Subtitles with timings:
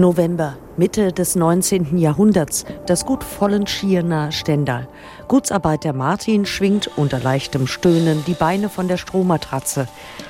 [0.00, 1.98] November, Mitte des 19.
[1.98, 4.88] Jahrhunderts, das Gut Vollenschier nahe Stendal.
[5.28, 9.88] Gutsarbeiter Martin schwingt unter leichtem Stöhnen die Beine von der Strohmatratze.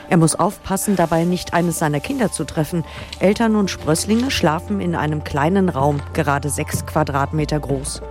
[0.08, 2.84] Er muss aufpassen, dabei nicht eines seiner Kinder zu treffen.
[3.20, 8.02] Eltern und Sprösslinge schlafen in einem kleinen Raum, gerade sechs Quadratmeter groß.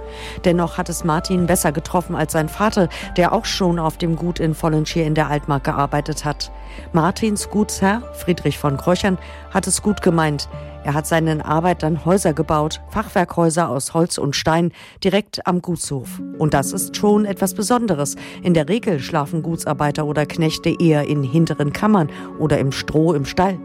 [0.46, 2.88] Dennoch hat es Martin besser getroffen als sein Vater,
[3.18, 6.54] der auch schon auf dem Gut in Vollenschier in der Altmark gearbeitet hat.
[6.94, 9.18] Martins Gutsherr, Friedrich von Kröchern,
[9.54, 10.48] hat es gut gemeint.
[10.86, 14.72] Er hat seinen Arbeitern Häuser gebaut, Fachwerkhäuser aus Holz und Stein,
[15.04, 16.22] direkt am Gutshof.
[16.38, 18.16] Und das ist schon etwas Besonderes.
[18.42, 23.26] In der Regel schlafen Gutsarbeiter oder Knechte eher in hinteren Kammern oder im Stroh im
[23.26, 23.60] Stall.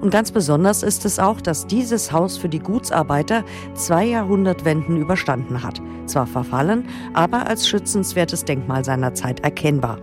[0.00, 3.44] Und ganz besonders ist es auch, dass dieses Haus für die Gutsarbeiter
[3.74, 5.80] zwei Jahrhundertwenden überstanden hat.
[6.06, 9.98] Zwar verfallen, aber als schützenswertes Denkmal seiner Zeit erkennbar.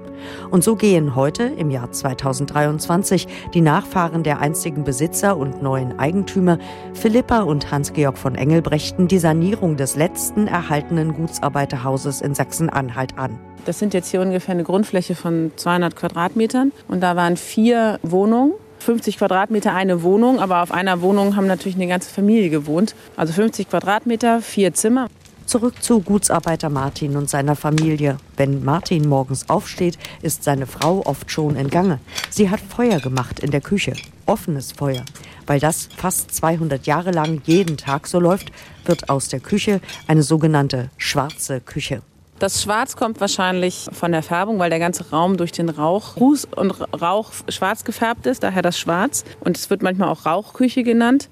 [0.49, 6.57] Und so gehen heute, im Jahr 2023, die Nachfahren der einstigen Besitzer und neuen Eigentümer,
[6.93, 13.37] Philippa und Hans-Georg von Engelbrechten, die Sanierung des letzten erhaltenen Gutsarbeiterhauses in Sachsen-Anhalt an.
[13.65, 18.53] Das sind jetzt hier ungefähr eine Grundfläche von 200 Quadratmetern und da waren vier Wohnungen
[18.87, 22.95] 50 Quadratmeter eine Wohnung, aber auf einer Wohnung haben natürlich eine ganze Familie gewohnt.
[23.17, 25.09] Also 50 Quadratmeter, vier Zimmer.
[25.45, 28.15] Zurück zu Gutsarbeiter Martin und seiner Familie.
[28.37, 31.99] Wenn Martin morgens aufsteht, ist seine Frau oft schon in Gange.
[32.29, 33.91] Sie hat Feuer gemacht in der Küche.
[34.25, 35.03] Offenes Feuer.
[35.45, 38.53] Weil das fast 200 Jahre lang jeden Tag so läuft,
[38.85, 42.03] wird aus der Küche eine sogenannte schwarze Küche.
[42.39, 46.45] Das Schwarz kommt wahrscheinlich von der Färbung, weil der ganze Raum durch den Rauch, Ruß
[46.55, 46.71] und
[47.01, 49.23] Rauch schwarz gefärbt ist, daher das Schwarz.
[49.39, 51.29] Und es wird manchmal auch Rauchküche genannt.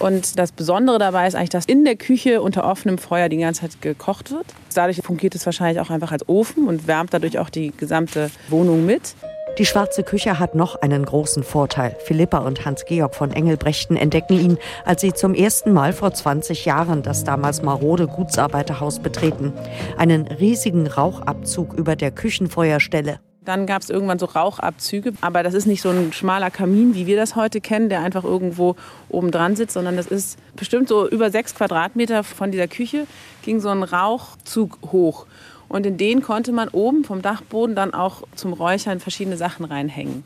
[0.00, 3.60] Und das Besondere dabei ist eigentlich, dass in der Küche unter offenem Feuer die ganze
[3.60, 4.46] Zeit gekocht wird.
[4.74, 8.84] Dadurch fungiert es wahrscheinlich auch einfach als Ofen und wärmt dadurch auch die gesamte Wohnung
[8.84, 9.14] mit.
[9.58, 11.96] Die schwarze Küche hat noch einen großen Vorteil.
[12.04, 17.02] Philippa und Hans-Georg von Engelbrechten entdecken ihn, als sie zum ersten Mal vor 20 Jahren
[17.02, 19.52] das damals marode Gutsarbeiterhaus betreten.
[19.98, 23.20] Einen riesigen Rauchabzug über der Küchenfeuerstelle.
[23.44, 27.06] Dann gab es irgendwann so Rauchabzüge, aber das ist nicht so ein schmaler Kamin, wie
[27.06, 28.76] wir das heute kennen, der einfach irgendwo
[29.08, 33.06] oben dran sitzt, sondern das ist bestimmt so über sechs Quadratmeter von dieser Küche
[33.42, 35.26] ging so ein Rauchzug hoch.
[35.70, 40.24] Und in den konnte man oben vom Dachboden dann auch zum Räuchern verschiedene Sachen reinhängen.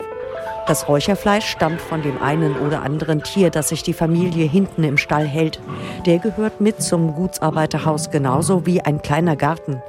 [0.67, 4.97] Das Räucherfleisch stammt von dem einen oder anderen Tier, das sich die Familie hinten im
[4.97, 5.61] Stall hält.
[6.07, 9.83] Der gehört mit zum Gutsarbeiterhaus genauso wie ein kleiner Garten.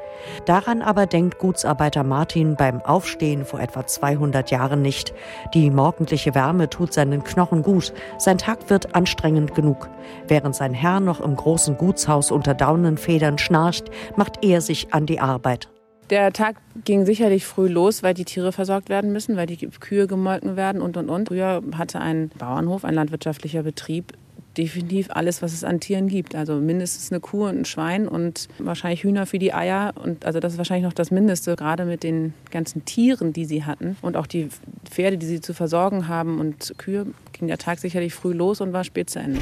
[0.45, 5.13] Daran aber denkt Gutsarbeiter Martin beim Aufstehen vor etwa 200 Jahren nicht.
[5.53, 7.93] Die morgendliche Wärme tut seinen Knochen gut.
[8.17, 9.87] Sein Tag wird anstrengend genug.
[10.27, 15.19] Während sein Herr noch im großen Gutshaus unter Daunenfedern schnarcht, macht er sich an die
[15.19, 15.69] Arbeit.
[16.11, 20.05] Der Tag ging sicherlich früh los, weil die Tiere versorgt werden müssen, weil die Kühe
[20.05, 21.29] gemolken werden und und und.
[21.29, 24.13] Früher hatte ein Bauernhof, ein landwirtschaftlicher Betrieb,
[24.55, 26.35] definitiv alles, was es an Tieren gibt.
[26.35, 29.93] Also mindestens eine Kuh und ein Schwein und wahrscheinlich Hühner für die Eier.
[29.95, 33.63] Und also das ist wahrscheinlich noch das Mindeste, gerade mit den ganzen Tieren, die sie
[33.63, 33.97] hatten.
[34.03, 34.49] Und auch die
[34.85, 38.73] Pferde, die sie zu versorgen haben und Kühe, ging der Tag sicherlich früh los und
[38.73, 39.39] war spät zu Ende.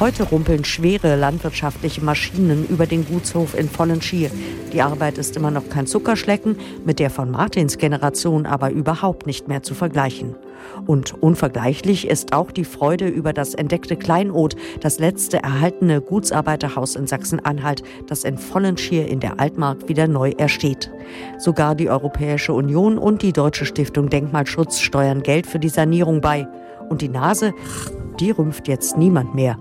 [0.00, 4.30] Heute rumpeln schwere landwirtschaftliche Maschinen über den Gutshof in vollen Schier.
[4.72, 6.56] Die Arbeit ist immer noch kein Zuckerschlecken,
[6.86, 10.36] mit der von Martins Generation aber überhaupt nicht mehr zu vergleichen.
[10.86, 17.06] Und unvergleichlich ist auch die Freude über das entdeckte Kleinod, das letzte erhaltene Gutsarbeiterhaus in
[17.06, 20.90] Sachsen-Anhalt, das in Vollenschier in der Altmark wieder neu ersteht.
[21.36, 26.48] Sogar die Europäische Union und die Deutsche Stiftung Denkmalschutz steuern Geld für die Sanierung bei.
[26.88, 27.52] Und die Nase,
[28.18, 29.58] die rümpft jetzt niemand mehr.